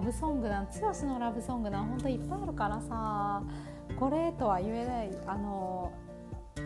[0.00, 1.98] ラブソングな剛のラブソングなほん。
[1.98, 3.42] といっぱいあるからさ。
[3.98, 5.10] これとは言えない。
[5.26, 5.92] あの、
[6.56, 6.60] う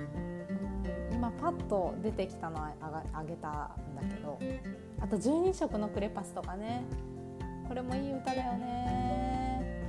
[1.13, 2.73] ん、今パッと出てきたのあ
[3.13, 4.39] あげたんだけど。
[5.01, 6.85] あと12色のクレパスとかね。
[7.67, 9.83] これもいい歌だよね。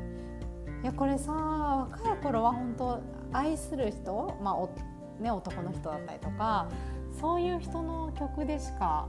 [0.81, 2.99] いやこれさ若い頃は本当
[3.31, 6.67] 愛する人、まあね、男の人だったりとか
[7.19, 9.07] そういう人の曲でしか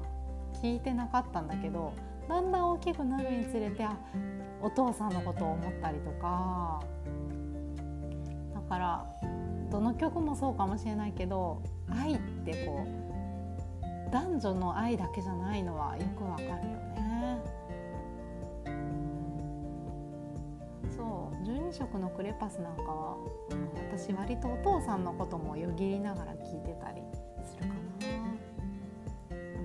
[0.54, 1.92] 聴いてなかったんだけど
[2.28, 3.96] だんだん大きくなるにつれてあ
[4.60, 6.82] お父さんのことを思ったりとか
[8.54, 9.06] だから
[9.70, 17.38] どの曲もそうかもしれないけど愛ってこう男女の愛だけじゃないのはよくわかるよね。
[20.96, 23.16] そう12色のクレパスなんかは、
[23.90, 27.02] 私割とお父さんのこともよぎりながら聞いてたり。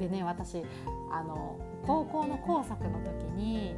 [0.01, 0.63] でね私
[1.11, 3.75] あの高校の工作の時に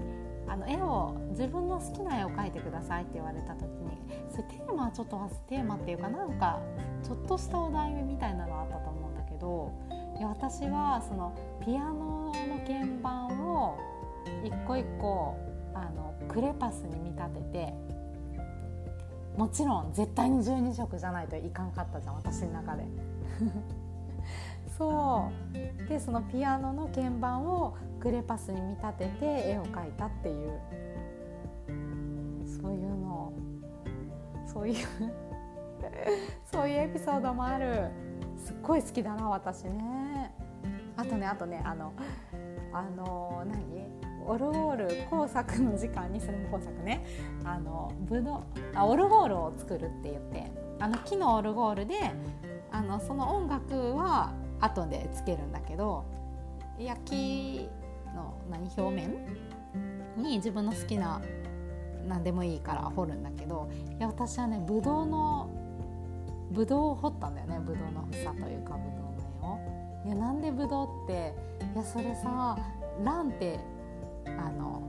[0.48, 3.98] あの絵を自分の好きな絵を描いてくださいって言われた時に
[4.32, 6.62] それテーマはちょっとテーマっていうかなんか
[7.04, 9.72] ちょっとしたお題目みたいなのあったと思うんだけど
[10.20, 11.36] い私はその
[11.66, 12.34] ピアノの
[12.66, 13.78] 鍵盤を
[14.46, 15.38] 一個一個
[15.74, 17.74] あのクレパスに見立てて
[19.38, 22.86] もちろん絶対に12色じゃないといかんかったじゃん私の中で。
[24.84, 25.32] そ
[25.86, 25.88] う。
[25.88, 30.60] でそのピアノの鍵盤をクレパスに見立てて絵を描いたっていう。
[32.62, 33.34] そういうの。
[34.46, 34.76] そういう
[36.46, 37.90] そういうエピソードもある。
[38.38, 40.34] すっごい好きだな私ね。
[40.98, 41.94] あとねあとねあの
[42.74, 43.64] あの何？
[44.26, 47.06] オルゴール工作の時間にそれも工作ね。
[47.46, 48.44] あのブド
[48.76, 50.52] あオルゴールを作るって言って。
[50.80, 51.96] あの木のオルゴールで
[52.72, 54.34] あのその音楽は
[54.64, 56.06] 後でつけるんだけど
[56.80, 57.70] 焼き
[58.16, 59.14] の何表面
[60.18, 61.22] に自分の好きな
[62.08, 65.50] 何でもいいから彫るんだけどいや私はねぶどうの
[66.52, 69.60] ぶどうを彫ったんだよねぶどうの房というかぶどうの
[70.04, 70.08] 絵を。
[70.08, 71.34] いやなんでぶどうって
[71.74, 72.58] いやそれさ
[73.04, 73.60] ランって
[74.26, 74.84] あの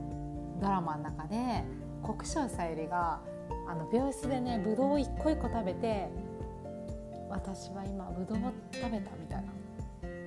[0.61, 1.63] ドラマの中で
[2.03, 3.19] 国生さゆりが
[3.67, 6.09] あの病室でねぶどうを一個一個食べて
[7.29, 9.54] 私は今ぶどうを食べたみたいな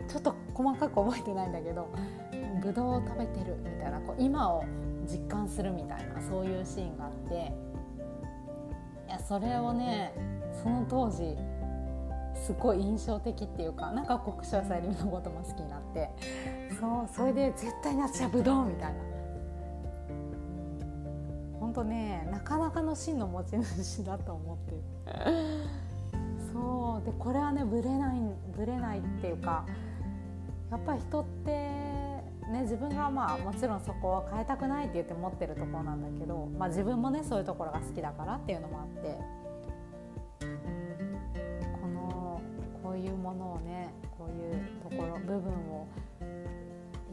[0.08, 1.92] ちょっと細かく覚えてないんだけど
[2.62, 4.64] ぶどうを食べてるみたいなこう今を
[5.06, 7.52] 実感するみたいなそういうシーンがあって
[9.06, 10.12] いやそれをね
[10.62, 11.36] その当時
[12.34, 16.10] すごい印象的っていうかなんか国生さゆりのことも好きになって
[16.80, 19.08] そうそれで絶対に私はぶどうみたいな。
[21.60, 24.74] 本当ねなかなかの真の持ち主だと思って。
[26.52, 28.20] そうでこれはねぶれない
[28.56, 29.64] ぶれないっていうか
[30.70, 39.18] やっぱり人ってね自分がまあもちろんそこを変えたくないって言って持ってるところなんだけど、まあ、自分もねそういうところが好きだからっていうのもあって
[41.80, 42.42] この
[42.82, 45.86] こういうものをねこういうところ部分を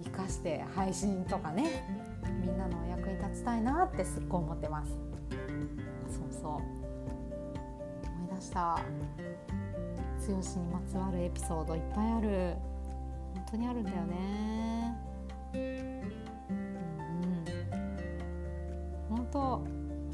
[0.03, 1.83] 生かして配信とかね
[2.41, 4.91] みんなのお役に立ちたいなってすっごい思ってます。
[6.07, 6.61] そうそう思
[8.31, 8.79] い出した
[10.27, 10.39] 剛に
[10.71, 12.75] まつわるエピソードいっぱいある。
[13.45, 14.95] 本当にあるんだよね。
[15.53, 15.57] う
[19.13, 19.63] ん、本当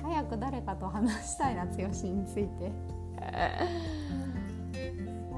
[0.03, 1.91] 早く誰かと話したいな剛に
[2.25, 2.71] ついて。
[5.29, 5.35] そ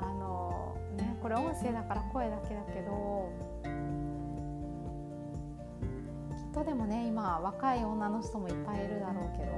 [0.00, 3.32] うあのねこれ音声だから声だけだけど
[6.36, 9.52] きっとでもね今若い女の人もいっぱいいるだろうけど、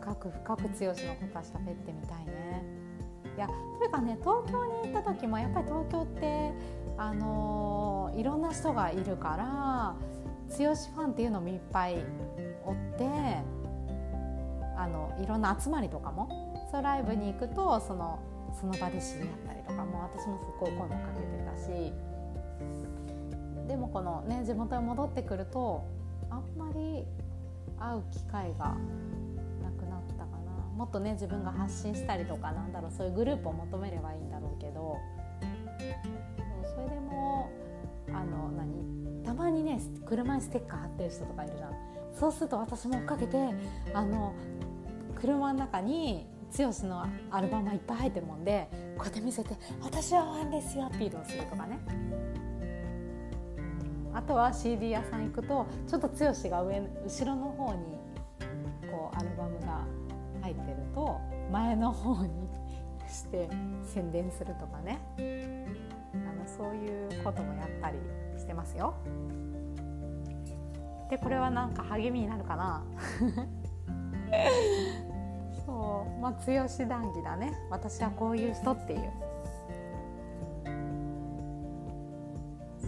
[0.00, 0.76] 深く深く剛のこ
[1.32, 2.45] とは喋ってみたいね。
[3.36, 3.48] いや
[3.78, 6.52] というかね東京に行った時もやっぱり東京って
[6.96, 9.96] あのー、いろんな人がいるから
[10.48, 11.96] 剛ファンっていうのもいっぱい
[12.64, 13.04] おって
[14.76, 18.18] あのいろんな集まりとかもそうライブに行くとその
[18.58, 21.92] その場で知り合ったりとかも私もすっごい声もかけてたし
[23.68, 25.84] でもこのね地元に戻ってくると
[26.30, 27.04] あんまり
[27.78, 28.76] 会う機会が
[30.76, 34.98] もっとね自分が発信したりとかなんだろうそういうグループを求めればいいんだろうけど
[36.74, 37.50] それでも
[38.08, 41.72] あの何たまにね車にステッカー貼ってる人とかいるじゃん。
[42.12, 43.36] そうすると私も追っかけて
[43.92, 44.34] あの
[45.14, 46.26] 車の中に
[46.56, 51.78] 剛のアルバムがいっぱい入ってるもんでこうやって見せて「私はファンですよ」アピールをするとかね。
[54.14, 56.16] あとは CD 屋さん行くとちょっと剛
[56.48, 57.98] が上後ろの方に
[58.90, 59.84] こうアルバムが
[60.46, 61.20] 入ってると
[61.50, 62.30] 前の方に
[63.08, 63.50] して
[63.84, 65.00] 宣伝するとかね。
[65.18, 65.22] あ
[66.32, 67.98] のそういうこともやったり
[68.38, 68.94] してますよ。
[71.10, 72.84] でこれはなんか励みになるかな。
[75.66, 76.20] そう。
[76.20, 77.52] まあ強し談義だね。
[77.68, 79.10] 私はこういう人っていう。
[82.78, 82.86] そ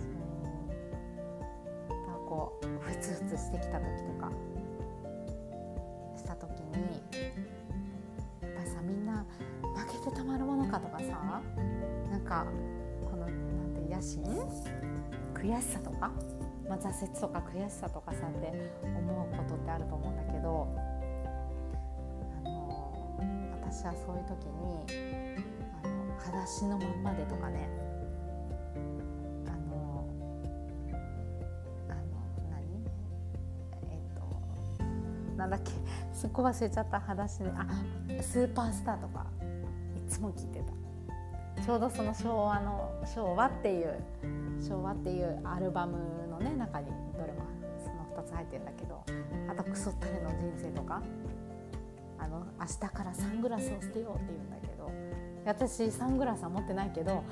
[1.80, 1.82] う。
[2.28, 4.30] こうふつふつしてきた時とか。
[6.38, 7.02] 時に
[8.42, 9.24] やっぱりさみんな
[9.76, 11.42] 負けてたまるものかとかさ
[12.10, 12.46] なんか
[13.10, 14.24] このなんて野心
[15.34, 16.10] 悔しさとか
[16.68, 18.52] まあ、挫折とか悔しさとかさって
[18.84, 20.68] 思うことってあると思うんだけど
[22.44, 23.18] あの
[23.62, 24.84] 私はそういう時に
[25.82, 27.70] あの裸足のまんまでとかね
[29.46, 30.06] あの
[31.88, 31.98] あの
[32.50, 32.84] 何？
[33.90, 34.20] えっと
[35.38, 35.72] なんだっけ？
[36.18, 37.64] すっごい忘れちゃった裸足であ
[38.20, 39.24] スーパースターとか
[39.96, 41.62] いつも聞いてた。
[41.62, 44.02] ちょうどその昭和の昭和っていう
[44.60, 45.98] 昭和っていうアルバム
[46.28, 46.86] のね中に
[47.16, 47.44] どれも
[47.78, 49.04] その2つ入ってるんだけど
[49.48, 51.02] あと「クソったれの人生」とか
[52.18, 54.90] 「あの明日からサングラスを捨てよう」って言うんだけど
[55.44, 57.22] 私サングラスは持ってないけど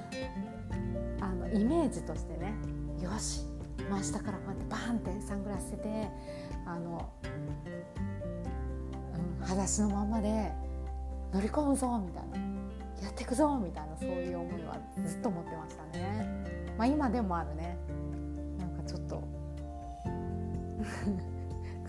[1.20, 2.54] あのイメージとしてね
[3.00, 3.46] よし
[3.90, 6.10] 明日からこうやってバーンってサングラス捨てて
[6.66, 7.08] あの、
[9.56, 10.52] 裸足のまんまで
[11.32, 12.46] 乗り込むぞみたいな。
[13.02, 16.26] やっていくぞみたいなそういう思いはずっと持ってましたね。
[16.76, 17.78] まあ、今でもあるね。
[18.58, 19.22] なんかちょっと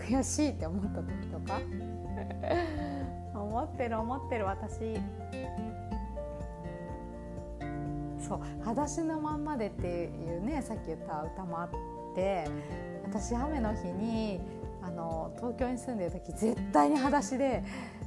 [0.00, 1.60] 悔しいって思った時とか。
[3.34, 4.98] 思ってる思ってる私。
[8.18, 11.68] そう「裸足のまんまで」っていうねさっき言った歌もあっ
[12.14, 12.44] て
[13.04, 14.40] 私雨の日に
[14.88, 17.62] あの東京に住んでる時絶対に裸足で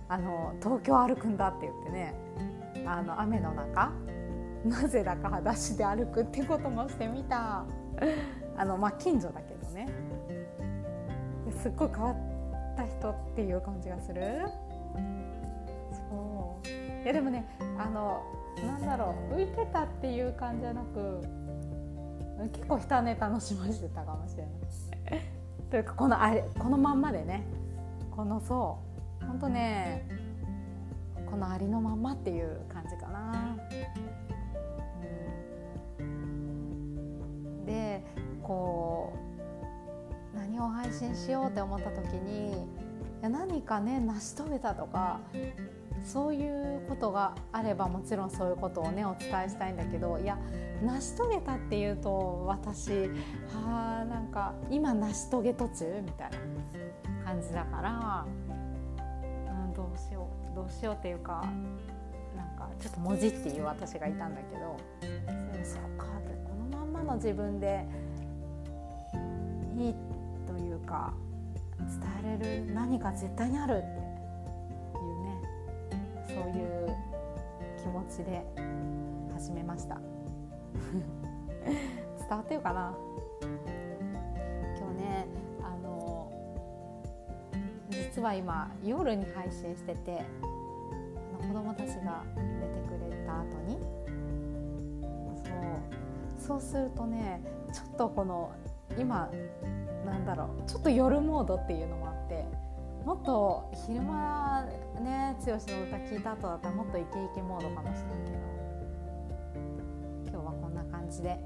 [0.09, 2.15] あの東京歩くんだって言ってね
[2.85, 3.91] あの雨の中
[4.65, 7.65] なぜだか裸足で歩くってこともしてみた。
[8.57, 9.87] あのまあ近所だけどね。
[11.61, 12.15] すっごい変わっ
[12.75, 14.21] た人っていう感じがする。
[16.09, 16.67] そう。
[17.03, 17.45] いやでもね
[17.77, 18.23] あの
[18.63, 21.21] なんだろう浮いてたっていう感じじゃなく
[22.51, 24.49] 結構下ね楽しませてたかもしれな
[25.17, 25.30] い。
[25.71, 27.43] というかこのあれこのまんまでね。
[28.11, 28.77] このそ
[29.21, 30.05] うほんとね
[31.29, 33.57] このありのまんまっていう感じかな。
[37.65, 38.03] で
[38.43, 39.13] こ
[40.33, 42.55] う何を配信しようって思った時にい
[43.21, 45.21] や何かね成し遂げたとか
[46.03, 50.37] そういうことがあればもちろんそういうことをねお伝えしたいんだけどいや
[50.83, 52.89] 成し遂げたっていうと私
[53.53, 58.25] はなんか今成し遂げ途中みたいな感じだから、
[59.67, 61.45] うん、どうしようどうしようっていうか
[62.35, 64.77] なんかちょっと文字っていう私がいたんだけど
[65.63, 66.55] そうかってこ
[67.11, 67.85] の自分で
[69.77, 69.95] いい
[70.47, 71.13] というか
[72.23, 74.00] 伝えれる何か絶対にあるって
[78.11, 78.43] ちで
[79.33, 79.97] 始めました。
[81.63, 82.93] 伝わってるかな？
[84.77, 85.27] 今日ね
[85.63, 86.29] あの
[87.89, 90.23] 実は今夜に配信してて
[91.47, 93.79] 子供たちが寝てくれた後に
[96.37, 98.51] そうそうするとねちょっとこの
[98.97, 99.29] 今
[100.05, 102.45] なんだろうちょっと夜モードっていうのもあって
[103.05, 104.65] もっと昼間
[105.01, 108.37] ね剛の歌聞いた後だったらもっとイケイケモードかもしれんけど
[110.29, 111.37] 今日はこんな感じで。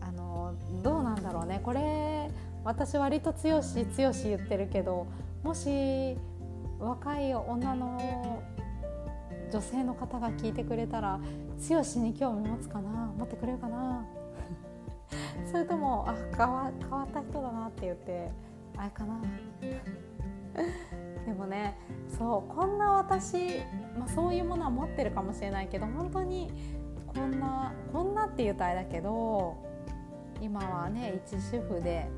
[0.00, 1.60] あのどうなんだろうね。
[1.64, 2.30] これ
[2.64, 3.62] 私割と剛剛
[4.24, 5.06] 言ってるけど
[5.42, 6.16] もし
[6.78, 8.42] 若い女の
[9.52, 11.20] 女性の方が聞いてくれたら
[11.68, 14.04] 剛に興味持つかな持ってくれるかな。
[15.50, 18.30] それともあ変わ変わった人だなって言って
[18.76, 19.20] あれかな。
[21.26, 21.76] でもね
[22.08, 23.58] そうこんな私、
[23.98, 26.50] まあ、そういうものは持ってるかもしれないけど本当に
[27.06, 29.56] こんなこんなって言うとあれだけど
[30.40, 32.08] 今はね一主婦で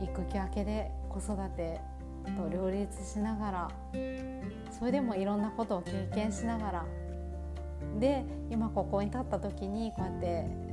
[0.00, 1.80] 育休明けで子育て
[2.36, 3.68] と両立しながら
[4.70, 6.84] それでもいろんなことを経験しながら
[7.98, 10.71] で今ここに立った時にこうやって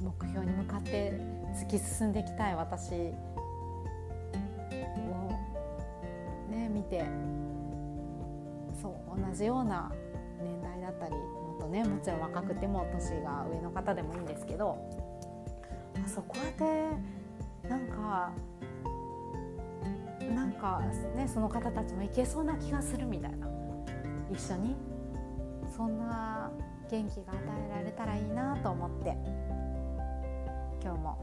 [0.00, 1.12] 目標に向かって
[1.54, 2.96] 突き進んでいきたい私を、
[6.50, 7.04] ね、見て
[8.80, 9.92] そう同じような
[10.42, 14.78] 年代だったりもっとねもちろん若くても年が上の方でもいいんですけど
[16.04, 16.54] あそうこうやっ
[17.62, 18.32] てなんか
[20.34, 20.82] なんか
[21.14, 23.50] ねその方たちもいけそうな気がするみたいな。
[24.30, 24.76] 一緒に。
[25.76, 26.50] そんな
[26.90, 29.16] 元気が与えられたらいいなと思って。
[30.82, 31.18] 今日も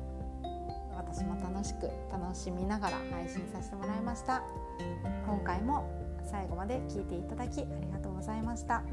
[0.96, 4.44] 私も楽しく楽しみながら配信させてもらいました。
[5.26, 5.90] 今回も
[6.24, 8.84] 最後まで聞いていただきありがとうございました。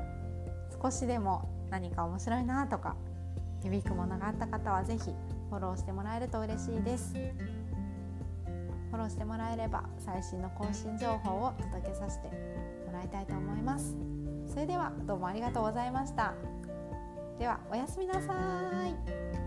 [0.82, 2.96] 少しでも何か面白いなとか
[3.62, 5.14] 響くものがあった方は是非
[5.50, 7.14] フォローしてもらえると嬉しいです。
[7.14, 12.28] フォローしてもらえれば最新の更新情報を届けさせて
[12.86, 13.96] もらいたいと思います。
[14.46, 16.34] それではどうもありがとうございました。
[17.38, 18.32] ではおやすみなさ
[18.86, 19.43] い。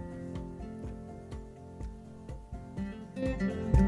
[3.19, 3.86] Thank you.